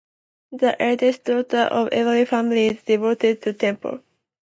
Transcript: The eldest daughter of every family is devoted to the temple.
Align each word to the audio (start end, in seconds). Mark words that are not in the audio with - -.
The 0.51 0.81
eldest 0.81 1.25
daughter 1.25 1.59
of 1.69 1.89
every 1.91 2.25
family 2.25 2.65
is 2.69 2.81
devoted 2.81 3.43
to 3.43 3.51
the 3.51 3.57
temple. 3.59 3.99